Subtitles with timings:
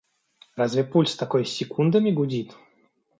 [0.55, 2.55] Разве пульс такой секундами гудит?!